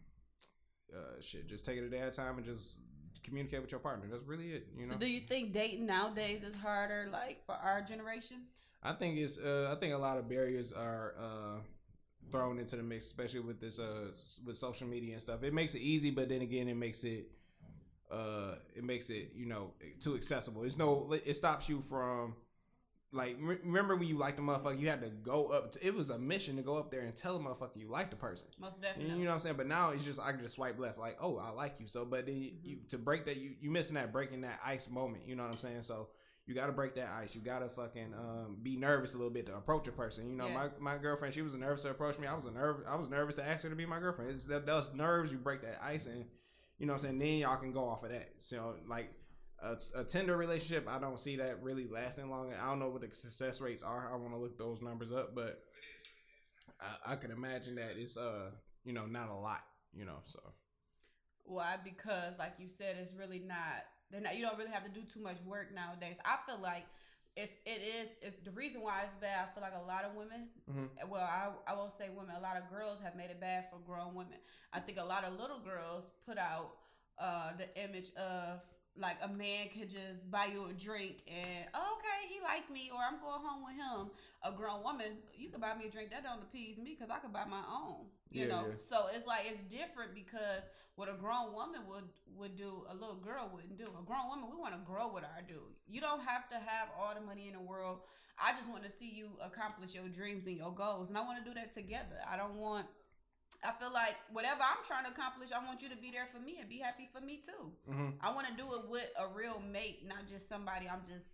uh 0.95 1.21
shit, 1.21 1.49
just 1.49 1.65
take 1.65 1.79
it 1.79 1.85
a 1.85 1.89
day 1.89 2.01
at 2.01 2.09
a 2.09 2.13
time 2.13 2.37
and 2.37 2.45
just 2.45 2.75
communicate 3.23 3.63
with 3.63 3.71
your 3.71 3.81
partner. 3.81 4.07
That's 4.11 4.25
really 4.25 4.53
it. 4.53 4.69
You 4.77 4.83
know. 4.83 4.93
So, 4.93 4.99
do 4.99 5.11
you 5.11 5.21
think 5.21 5.53
dating 5.53 5.87
nowadays 5.87 6.43
is 6.43 6.55
harder, 6.55 7.09
like 7.13 7.45
for 7.47 7.55
our 7.55 7.83
generation? 7.83 8.39
I 8.83 8.93
think 8.93 9.19
it's 9.19 9.39
uh 9.39 9.73
I 9.75 9.81
think 9.81 9.95
a 9.95 9.99
lot 9.99 10.19
of 10.19 10.29
barriers 10.29 10.73
are 10.73 11.15
uh 11.19 11.61
thrown 12.33 12.59
into 12.59 12.77
the 12.77 12.83
mix, 12.83 13.07
especially 13.07 13.41
with 13.41 13.61
this 13.61 13.79
uh 13.79 14.09
with 14.45 14.59
social 14.59 14.89
media 14.89 15.13
and 15.13 15.23
stuff. 15.23 15.45
It 15.45 15.55
makes 15.55 15.75
it 15.75 15.81
easy, 15.83 16.11
but 16.11 16.29
then 16.29 16.41
again 16.41 16.69
it 16.69 16.77
makes 16.77 17.05
it 17.05 17.31
uh 18.11 18.57
it 18.75 18.83
makes 18.83 19.11
it, 19.11 19.33
you 19.37 19.47
know, 19.47 19.73
too 20.01 20.17
accessible. 20.17 20.65
It's 20.65 20.79
no 20.79 21.15
it 21.25 21.35
stops 21.35 21.69
you 21.69 21.81
from 21.83 22.35
like 23.13 23.37
re- 23.41 23.59
remember 23.63 23.95
when 23.95 24.09
you 24.09 24.17
liked 24.17 24.39
a 24.39 24.43
motherfucker, 24.43 24.81
you 24.81 24.89
had 24.89 25.03
to 25.03 25.09
go 25.09 25.49
up. 25.49 25.73
To, 25.73 25.87
it 25.87 25.95
was 25.95 26.11
a 26.11 26.19
mission 26.19 26.57
to 26.57 26.63
go 26.63 26.77
up 26.77 26.91
there 26.91 27.03
and 27.03 27.15
tell 27.15 27.37
a 27.37 27.39
motherfucker 27.39 27.77
you 27.77 27.89
liked 27.89 28.11
the 28.11 28.17
person. 28.17 28.49
Most 28.59 28.81
definitely. 28.81 29.13
You 29.15 29.25
know 29.25 29.31
what 29.31 29.35
I'm 29.35 29.41
saying? 29.41 29.57
But 29.57 29.67
now 29.67 29.91
it's 29.91 30.05
just 30.05 30.19
I 30.19 30.33
can 30.33 30.41
just 30.41 30.55
swipe 30.55 30.79
left, 30.79 30.99
like, 30.99 31.19
oh, 31.21 31.37
I 31.37 31.51
like 31.51 31.79
you. 31.79 31.89
So, 31.89 32.07
but 32.07 32.25
then 32.27 32.37
you, 32.37 32.53
you 32.63 32.77
to 32.89 32.99
break 32.99 33.27
that, 33.27 33.37
you 33.37 33.53
you 33.61 33.71
missing 33.71 33.95
that 33.95 34.13
breaking 34.13 34.41
that 34.41 34.61
ice 34.65 34.89
moment. 34.89 35.25
You 35.27 35.37
know 35.37 35.43
what 35.43 35.53
I'm 35.53 35.59
saying? 35.59 35.83
So 35.83 36.09
you 36.47 36.55
got 36.55 36.67
to 36.67 36.73
break 36.73 36.95
that 36.97 37.09
ice. 37.09 37.35
You 37.35 37.41
got 37.41 37.61
to 37.61 37.69
fucking 37.69 38.15
um, 38.15 38.57
be 38.63 38.77
nervous 38.77 39.15
a 39.15 39.19
little 39.19 39.33
bit 39.33 39.47
to 39.47 39.57
approach 39.57 39.87
a 39.89 39.93
person. 39.93 40.29
You 40.29 40.37
know, 40.37 40.47
Yeah. 40.49 40.69
my, 40.81 40.95
my 40.95 40.99
girlfriend, 41.01 41.35
she 41.35 41.43
was 41.43 41.55
nervous 41.55 41.83
to 41.83 41.91
approach 41.91 42.19
me. 42.19 42.27
I 42.27 42.35
was 42.35 42.47
a 42.47 42.51
nerve. 42.51 42.79
I 42.89 42.97
was 42.97 43.09
nervous 43.09 43.35
to 43.37 43.47
ask 43.47 43.63
her 43.63 43.71
to 43.71 43.77
be 43.77 43.87
my 43.87 44.01
girlfriend. 44.01 44.33
It's 44.33 44.45
that 44.47 44.67
those 44.67 44.93
nerves. 44.95 45.31
You 45.31 45.39
break 45.39 45.63
that 45.63 45.79
ice, 45.83 46.07
and 46.07 46.25
you 46.79 46.87
know 46.87 46.95
what 46.95 47.03
I'm 47.05 47.09
saying. 47.11 47.19
Then 47.19 47.39
y'all 47.39 47.57
can 47.57 47.73
go 47.73 47.89
off 47.89 48.03
of 48.05 48.11
that. 48.11 48.31
So 48.39 48.77
like. 48.89 49.13
A, 49.65 49.77
a 49.95 50.03
Tinder 50.03 50.37
relationship, 50.37 50.89
I 50.91 50.99
don't 50.99 51.17
see 51.17 51.37
that 51.37 51.63
really 51.63 51.87
lasting 51.87 52.29
long. 52.29 52.53
I 52.53 52.67
don't 52.69 52.81
know 52.81 52.89
what 52.89 53.01
the 53.01 53.15
success 53.15 53.61
rates 53.61 53.85
are. 53.85 54.11
I 54.13 54.17
want 54.17 54.35
to 54.35 54.41
look 54.41 54.59
those 54.59 54.83
numbers 54.83 55.13
up, 55.13 55.37
but 55.37 55.63
I, 56.81 57.13
I 57.13 57.15
can 57.15 57.31
imagine 57.31 57.77
that 57.77 57.93
it's 57.97 58.17
uh 58.17 58.51
you 58.85 58.93
know 58.93 59.07
not 59.07 59.29
a 59.29 59.35
lot. 59.37 59.61
You 59.95 60.05
know, 60.05 60.17
so 60.25 60.41
Why? 61.45 61.77
Because, 61.85 62.41
like 62.41 62.55
you 62.59 62.69
said, 62.69 62.97
it's 62.99 63.15
really 63.15 63.39
not. 63.39 63.85
They're 64.13 64.21
not. 64.21 64.37
You 64.37 64.43
don't 64.45 64.59
really 64.59 64.71
have 64.71 64.85
to 64.85 64.91
do 64.91 65.01
too 65.03 65.21
much 65.21 65.39
work 65.45 65.75
nowadays. 65.75 66.19
I 66.25 66.37
feel 66.47 66.61
like 66.63 66.85
it's 67.35 67.53
it 67.65 67.81
is 67.81 68.09
it's 68.21 68.37
the 68.45 68.51
reason 68.53 68.83
why 68.83 69.03
it's 69.05 69.15
bad. 69.15 69.49
I 69.49 69.55
feel 69.55 69.63
like 69.63 69.73
a 69.75 69.87
lot 69.89 70.05
of 70.05 70.15
women. 70.15 70.51
Mhm. 70.71 71.09
Well, 71.09 71.23
I 71.23 71.49
I 71.67 71.75
won't 71.75 71.97
say 71.97 72.11
women. 72.15 72.37
A 72.37 72.41
lot 72.41 72.59
of 72.59 72.69
girls 72.71 73.01
have 73.01 73.17
made 73.17 73.31
it 73.31 73.41
bad 73.41 73.71
for 73.71 73.79
grown 73.79 74.15
women. 74.15 74.39
I 74.73 74.81
think 74.81 74.99
a 74.99 75.05
lot 75.05 75.25
of 75.25 75.41
little 75.41 75.59
girls 75.61 76.05
put 76.27 76.37
out 76.39 76.77
uh 77.19 77.53
the 77.57 77.69
image 77.83 78.11
of 78.17 78.61
like 78.97 79.17
a 79.23 79.29
man 79.29 79.69
could 79.73 79.89
just 79.89 80.31
buy 80.31 80.47
you 80.53 80.67
a 80.69 80.73
drink 80.75 81.23
and 81.27 81.65
oh, 81.75 81.97
okay 81.99 82.29
he 82.29 82.41
like 82.43 82.71
me 82.71 82.91
or 82.93 83.01
I'm 83.01 83.19
going 83.21 83.41
home 83.41 83.65
with 83.65 83.75
him. 83.77 84.11
A 84.45 84.53
grown 84.53 84.83
woman, 84.83 85.19
you 85.35 85.49
could 85.49 85.61
buy 85.61 85.75
me 85.75 85.87
a 85.87 85.91
drink 85.91 86.11
that 86.11 86.25
don't 86.25 86.43
appease 86.43 86.79
me 86.79 86.97
because 86.99 87.11
I 87.11 87.19
could 87.19 87.33
buy 87.33 87.45
my 87.49 87.63
own. 87.71 88.07
You 88.31 88.43
Yeah, 88.45 88.49
know, 88.49 88.65
yeah. 88.69 88.77
so 88.77 89.07
it's 89.15 89.27
like 89.27 89.43
it's 89.47 89.63
different 89.63 90.15
because 90.15 90.69
what 90.97 91.09
a 91.09 91.15
grown 91.15 91.55
woman 91.55 91.81
would 91.89 92.05
would 92.37 92.57
do, 92.57 92.85
a 92.91 92.95
little 92.95 93.17
girl 93.17 93.51
wouldn't 93.53 93.79
do. 93.79 93.87
A 93.99 94.03
grown 94.05 94.29
woman, 94.29 94.51
we 94.51 94.57
want 94.61 94.75
to 94.75 94.81
grow 94.85 95.09
with 95.13 95.25
our 95.25 95.43
dude. 95.47 95.73
You 95.89 96.01
don't 96.01 96.21
have 96.23 96.49
to 96.51 96.57
have 96.57 96.89
all 96.99 97.15
the 97.15 97.21
money 97.21 97.47
in 97.49 97.55
the 97.55 97.61
world. 97.63 98.01
I 98.39 98.53
just 98.53 98.69
want 98.69 98.83
to 98.83 98.91
see 98.91 99.11
you 99.11 99.29
accomplish 99.45 99.95
your 99.95 100.09
dreams 100.09 100.47
and 100.47 100.57
your 100.57 100.73
goals, 100.75 101.09
and 101.09 101.17
I 101.19 101.21
want 101.23 101.39
to 101.43 101.45
do 101.49 101.55
that 101.55 101.73
together. 101.73 102.17
I 102.31 102.37
don't 102.37 102.57
want. 102.57 102.87
I 103.65 103.73
feel 103.79 103.93
like 103.93 104.17
whatever 104.33 104.61
I'm 104.63 104.83
trying 104.85 105.05
to 105.05 105.11
accomplish, 105.11 105.51
I 105.53 105.65
want 105.65 105.83
you 105.83 105.89
to 105.89 105.97
be 105.97 106.11
there 106.11 106.27
for 106.33 106.41
me 106.41 106.57
and 106.61 106.69
be 106.69 106.79
happy 106.79 107.09
for 107.13 107.21
me 107.21 107.41
too. 107.45 107.73
Mhm. 107.89 108.15
I 108.21 108.33
want 108.35 108.49
to 108.49 108.55
do 108.55 108.75
it 108.75 108.89
with 108.89 109.09
a 109.19 109.29
real 109.29 109.61
mate, 109.61 110.05
not 110.07 110.27
just 110.29 110.49
somebody 110.49 110.89
I'm 110.89 111.05
just 111.05 111.27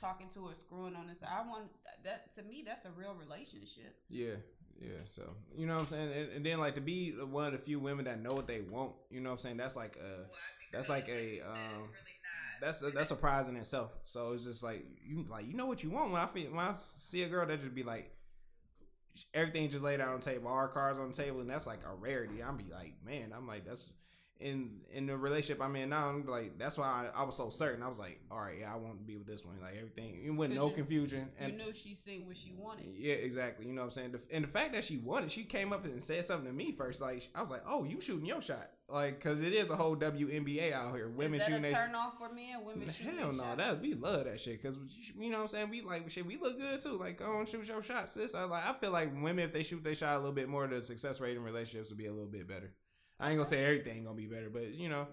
talking 0.00 0.28
to 0.30 0.40
or 0.48 0.54
screwing 0.54 0.94
on 0.94 1.06
this. 1.08 1.18
I 1.22 1.40
want 1.46 1.70
that 2.04 2.32
to 2.34 2.42
me. 2.42 2.62
That's 2.64 2.84
a 2.84 2.90
real 2.92 3.14
relationship. 3.14 3.96
yeah, 4.08 4.34
yeah. 4.80 4.98
So 5.08 5.34
you 5.56 5.66
know 5.66 5.74
what 5.74 5.82
I'm 5.82 5.88
saying, 5.88 6.12
and, 6.12 6.32
and 6.32 6.46
then 6.46 6.58
like 6.58 6.74
to 6.76 6.80
be 6.80 7.12
one 7.12 7.46
of 7.46 7.52
the 7.52 7.58
few 7.58 7.80
women 7.80 8.04
that 8.04 8.20
know 8.20 8.34
what 8.34 8.46
they 8.46 8.60
want. 8.60 8.92
You 9.10 9.20
know 9.20 9.30
what 9.30 9.36
I'm 9.36 9.40
saying? 9.40 9.56
That's 9.56 9.74
like 9.76 9.96
a 9.96 10.26
that's 10.72 10.88
like 10.88 11.08
a 11.08 11.40
um 11.40 11.88
that's 12.60 12.82
a, 12.82 12.90
that's 12.90 13.08
surprising 13.08 13.54
in 13.54 13.60
itself. 13.62 13.92
So 14.04 14.32
it's 14.32 14.44
just 14.44 14.62
like 14.62 14.84
you 15.04 15.24
like 15.28 15.46
you 15.46 15.54
know 15.54 15.66
what 15.66 15.82
you 15.82 15.90
want. 15.90 16.12
When 16.12 16.20
I 16.20 16.26
feel 16.26 16.50
when 16.50 16.60
I 16.64 16.74
see 16.76 17.22
a 17.22 17.28
girl 17.28 17.46
that 17.46 17.60
just 17.60 17.74
be 17.74 17.82
like 17.82 18.10
everything 19.34 19.68
just 19.68 19.84
laid 19.84 20.00
out 20.00 20.14
on 20.14 20.20
table, 20.20 20.48
all 20.48 20.54
our 20.54 20.68
cards 20.68 20.98
on 20.98 21.10
the 21.10 21.14
table, 21.14 21.40
and 21.40 21.48
that's 21.48 21.66
like 21.66 21.80
a 21.84 21.94
rarity. 21.94 22.42
I'm 22.42 22.56
be 22.56 22.72
like, 22.72 22.94
man, 23.04 23.32
I'm 23.36 23.46
like 23.46 23.64
that's 23.64 23.92
in 24.38 24.70
in 24.92 25.06
the 25.06 25.16
relationship 25.16 25.62
I'm 25.62 25.74
in 25.76 25.88
now. 25.90 26.10
I'm 26.10 26.26
like 26.26 26.58
that's 26.58 26.76
why 26.76 27.08
I, 27.14 27.20
I 27.20 27.24
was 27.24 27.36
so 27.36 27.48
certain. 27.50 27.82
I 27.82 27.88
was 27.88 27.98
like, 27.98 28.20
all 28.30 28.38
right, 28.40 28.56
yeah, 28.60 28.72
I 28.72 28.76
want 28.76 28.98
to 28.98 29.04
be 29.04 29.16
with 29.16 29.26
this 29.26 29.44
one. 29.44 29.56
Like 29.62 29.76
everything, 29.76 30.20
it 30.24 30.36
'Cause 30.36 30.48
no 30.50 30.68
you- 30.68 30.74
confusion. 30.74 31.28
you 31.40 31.46
And 31.46 31.56
knew 31.58 31.72
she 31.72 31.94
seen 31.94 32.26
what 32.26 32.36
she 32.36 32.52
wanted. 32.52 32.86
yeah, 32.96 33.14
exactly. 33.14 33.66
You 33.66 33.72
know 33.72 33.80
what 33.82 33.86
I'm 33.86 33.90
saying? 33.92 34.14
And 34.30 34.44
the 34.44 34.48
fact 34.48 34.74
that 34.74 34.84
she 34.84 34.98
wanted, 34.98 35.30
she 35.30 35.44
came 35.44 35.72
up 35.72 35.84
and 35.84 36.02
said 36.02 36.24
something 36.24 36.46
to 36.46 36.52
me 36.52 36.72
first. 36.72 37.00
Like 37.00 37.28
I 37.34 37.42
was 37.42 37.50
like, 37.50 37.62
"Oh, 37.66 37.84
you 37.84 38.00
shooting 38.00 38.26
your 38.26 38.42
shot?" 38.42 38.70
Like, 38.88 39.18
cause 39.20 39.42
it 39.42 39.52
is 39.52 39.70
a 39.70 39.76
whole 39.76 39.96
WNBA 39.96 40.72
out 40.72 40.94
here. 40.94 41.08
Women 41.08 41.40
shooting. 41.40 41.56
a 41.64 41.68
their- 41.68 41.72
turn 41.86 41.94
off 41.96 42.18
for 42.18 42.32
men? 42.32 42.64
Women 42.64 42.88
shooting 42.88 43.16
Hell 43.18 43.32
no, 43.32 43.38
shot? 43.42 43.56
that 43.56 43.80
we 43.80 43.94
love 43.94 44.24
that 44.26 44.40
shit. 44.40 44.62
Cause 44.62 44.78
you 45.18 45.30
know 45.30 45.38
what 45.38 45.42
I'm 45.42 45.48
saying. 45.48 45.70
We 45.70 45.80
like 45.80 46.08
shit. 46.10 46.24
We 46.26 46.36
look 46.36 46.58
good 46.60 46.80
too. 46.80 46.92
Like, 46.92 47.18
go 47.18 47.38
and 47.38 47.48
shoot 47.48 47.66
your 47.66 47.82
shot, 47.82 48.08
sis. 48.10 48.34
I 48.34 48.44
like. 48.44 48.64
I 48.64 48.74
feel 48.74 48.90
like 48.92 49.12
women, 49.14 49.40
if 49.40 49.52
they 49.52 49.62
shoot 49.62 49.82
their 49.82 49.94
shot 49.94 50.14
a 50.14 50.18
little 50.18 50.32
bit 50.32 50.48
more, 50.48 50.66
the 50.66 50.82
success 50.82 51.20
rate 51.20 51.36
in 51.36 51.42
relationships 51.42 51.88
would 51.88 51.98
be 51.98 52.06
a 52.06 52.12
little 52.12 52.30
bit 52.30 52.46
better. 52.46 52.70
I 53.18 53.30
ain't 53.30 53.38
gonna 53.38 53.48
say 53.48 53.64
everything 53.64 54.04
gonna 54.04 54.16
be 54.16 54.26
better, 54.26 54.50
but 54.50 54.74
you 54.74 54.88
know, 54.88 55.06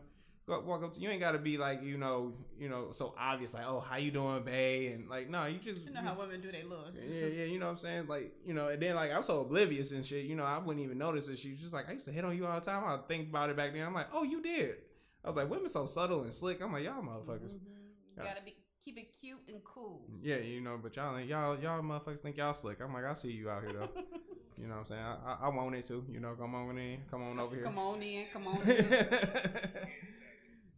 go, 0.48 0.60
walk 0.62 0.84
up 0.84 0.94
to 0.94 1.00
you 1.00 1.10
ain't 1.10 1.22
gotta 1.22 1.38
be 1.40 1.58
like 1.58 1.84
you 1.84 1.98
know 1.98 2.34
you 2.60 2.68
know 2.68 2.92
so 2.92 3.14
obvious 3.18 3.54
like 3.54 3.66
oh 3.66 3.80
how 3.80 3.98
you 3.98 4.12
doing, 4.12 4.44
bae, 4.44 4.92
and 4.94 5.10
like 5.10 5.30
no 5.30 5.46
you 5.46 5.60
just 5.60 5.82
You 5.84 5.92
know 5.92 6.02
how 6.02 6.16
women 6.16 6.42
do 6.42 6.52
they 6.52 6.64
looks. 6.64 7.00
yeah, 7.02 7.28
yeah, 7.28 7.46
you 7.46 7.60
know 7.60 7.66
what 7.66 7.72
I'm 7.74 7.78
saying? 7.78 8.08
Like, 8.08 8.34
you 8.46 8.54
know, 8.54 8.68
and 8.68 8.82
then 8.82 8.96
like 8.96 9.12
I'm 9.12 9.24
so 9.24 9.42
oblivious 9.42 9.92
and 9.92 10.06
shit, 10.06 10.26
you 10.26 10.36
know, 10.36 10.44
I 10.44 10.58
wouldn't 10.58 10.84
even 10.84 10.98
notice 10.98 11.28
it. 11.30 11.38
She 11.38 11.52
was 11.52 11.60
just 11.60 11.74
like, 11.74 11.90
I 11.90 11.94
used 11.94 12.06
to 12.08 12.12
hit 12.12 12.26
on 12.26 12.36
you 12.36 12.46
all 12.46 12.60
the 12.60 12.66
time. 12.66 12.84
I 12.86 12.98
think 13.08 13.30
about 13.30 13.50
it 13.50 13.58
back 13.58 13.74
then. 13.74 13.86
I'm 13.86 13.94
like, 13.94 14.08
oh, 14.14 14.24
you 14.24 14.42
did. 14.42 14.76
I 15.24 15.30
was 15.30 15.38
like, 15.38 15.50
women 15.50 15.70
so 15.70 15.86
subtle 15.86 16.24
and 16.24 16.34
slick. 16.34 16.62
I'm 16.62 16.74
like, 16.74 16.84
y'all 16.84 17.02
motherfuckers. 17.02 17.56
Mm-hmm. 17.56 18.18
You 18.18 18.24
gotta 18.24 18.42
be 18.44 18.56
keep 18.84 18.98
it 18.98 19.16
cute 19.20 19.40
and 19.48 19.64
cool. 19.64 20.02
Yeah, 20.22 20.38
you 20.38 20.62
know, 20.62 20.80
but 20.82 20.96
y'all 20.96 21.18
ain't 21.18 21.30
y'all 21.30 21.58
y'all 21.60 21.82
motherfuckers 21.82 22.20
think 22.20 22.38
y'all 22.38 22.54
slick. 22.54 22.80
I'm 22.82 22.94
like, 22.94 23.06
I 23.06 23.14
see 23.14 23.32
you 23.32 23.50
out 23.50 23.64
here 23.64 23.74
though. 23.74 23.90
you 24.58 24.68
know 24.68 24.76
what 24.76 24.80
I'm 24.80 24.86
saying? 24.86 25.02
I, 25.02 25.18
I, 25.26 25.38
I 25.46 25.50
want 25.50 25.76
it 25.76 25.86
too. 25.86 26.06
You 26.10 26.20
know, 26.20 26.34
come 26.34 26.56
on 26.56 26.78
in, 26.78 27.00
come 27.10 27.24
on 27.24 27.40
over 27.40 27.56
here. 27.56 27.64
Come 27.64 27.80
on 27.80 28.02
in, 28.02 28.26
come 28.32 28.48
on 28.48 28.62
in. 28.70 28.86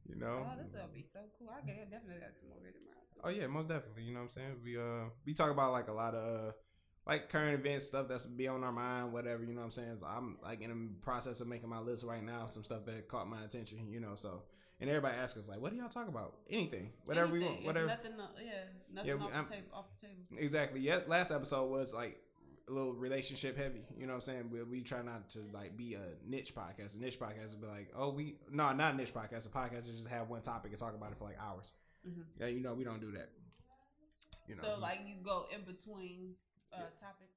you 0.10 0.16
know. 0.16 0.46
Oh, 0.46 0.54
this 0.62 0.72
will 0.74 0.90
be 0.94 1.02
so 1.02 1.20
cool. 1.40 1.50
I 1.52 1.66
get 1.66 1.90
definitely 1.90 2.22
gotta 2.22 2.34
come 2.42 2.52
over 2.58 2.72
tomorrow. 2.72 2.96
Oh 3.24 3.30
yeah, 3.30 3.48
most 3.48 3.68
definitely. 3.68 4.04
You 4.04 4.14
know 4.14 4.20
what 4.20 4.26
I'm 4.26 4.30
saying? 4.30 4.56
We 4.64 4.78
uh 4.78 5.10
we 5.26 5.34
talk 5.34 5.52
about 5.52 5.72
like 5.72 5.88
a 5.88 5.94
lot 5.94 6.14
of 6.14 6.50
uh, 6.50 6.52
like 7.08 7.30
current 7.30 7.60
events 7.60 7.86
stuff 7.86 8.08
that's 8.08 8.26
be 8.26 8.48
on 8.48 8.64
our 8.64 8.72
mind, 8.72 9.14
whatever. 9.14 9.44
You 9.44 9.54
know 9.54 9.62
what 9.62 9.66
I'm 9.66 9.72
saying? 9.72 9.98
So 10.00 10.06
I'm 10.06 10.38
like 10.44 10.62
in 10.62 10.70
the 10.70 11.04
process 11.04 11.42
of 11.42 11.48
making 11.48 11.70
my 11.70 11.80
list 11.80 12.06
right 12.06 12.24
now. 12.24 12.46
Some 12.46 12.64
stuff 12.64 12.86
that 12.86 13.08
caught 13.08 13.28
my 13.28 13.44
attention. 13.44 13.88
You 13.90 14.00
know, 14.00 14.16
so 14.16 14.44
and 14.82 14.90
everybody 14.90 15.16
asks 15.18 15.38
us 15.40 15.48
like, 15.48 15.60
what 15.60 15.72
do 15.72 15.78
y'all 15.78 15.90
talk 15.90 16.08
about? 16.08 16.36
Anything, 16.50 16.92
whatever 17.06 17.32
we 17.32 17.40
want, 17.40 17.64
whatever. 17.64 17.86
It's 17.86 17.96
nothing. 18.04 18.12
Yeah, 18.46 18.52
it's 18.76 18.86
nothing 18.94 19.10
Yeah, 19.10 19.24
off, 19.26 19.34
I'm- 19.34 19.46
the 19.46 19.50
table, 19.52 19.68
off 19.74 19.86
the 20.02 20.08
table. 20.08 20.24
Exactly. 20.38 20.80
Yeah. 20.82 21.00
Last 21.08 21.32
episode 21.32 21.70
was 21.70 21.94
like 21.94 22.20
a 22.68 22.72
little 22.72 22.96
relationship 22.96 23.56
heavy. 23.58 23.86
You 23.98 24.08
know 24.08 24.14
what 24.14 24.28
I'm 24.28 24.34
saying? 24.34 24.50
We, 24.52 24.64
we 24.64 24.82
try 24.82 25.02
not 25.04 25.30
to 25.32 25.40
like 25.54 25.78
be 25.78 25.94
a 25.94 26.02
niche 26.28 26.54
podcast. 26.56 26.96
A 26.96 27.00
niche 27.00 27.20
podcast 27.20 27.52
would 27.52 27.62
be 27.62 27.68
like, 27.68 27.92
oh, 27.96 28.10
we 28.12 28.36
no, 28.52 28.74
not 28.74 28.94
a 28.96 28.98
niche 28.98 29.14
podcast. 29.14 29.46
A 29.46 29.50
podcast 29.50 29.86
that 29.86 29.96
just 29.96 30.08
have 30.10 30.30
one 30.30 30.42
topic 30.42 30.72
and 30.72 30.80
talk 30.80 30.96
about 30.96 31.12
it 31.12 31.18
for 31.18 31.26
like 31.26 31.38
hours. 31.40 31.72
Mhm. 32.08 32.24
Yeah, 32.40 32.48
you 32.48 32.60
know 32.62 32.74
we 32.74 32.84
don't 32.84 33.00
do 33.02 33.12
that. 33.12 33.30
You 34.48 34.56
know. 34.56 34.62
So 34.62 34.78
like 34.80 35.02
you 35.06 35.16
go 35.24 35.46
in 35.54 35.62
between 35.62 36.36
uh 36.74 36.78
topics. 37.00 37.32